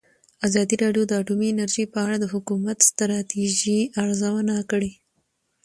ازادي 0.47 0.75
راډیو 0.83 1.03
د 1.07 1.11
اټومي 1.21 1.47
انرژي 1.51 1.85
په 1.93 1.97
اړه 2.05 2.15
د 2.19 2.25
حکومتي 2.33 2.83
ستراتیژۍ 2.91 3.81
ارزونه 4.01 4.55
کړې. 4.71 4.91